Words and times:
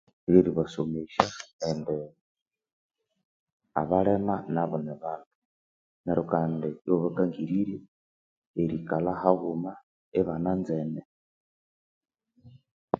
Eribasomesya 0.35 1.25
indi 1.69 1.97
abalema 3.81 4.35
nabu 4.53 4.77
nibandu 4.85 5.31
neryo 6.03 6.23
Kandi 6.31 6.67
iwabakangirirya 6.85 7.79
erikalha 8.61 9.13
haghuma 9.21 9.71
ibananzene 10.19 11.01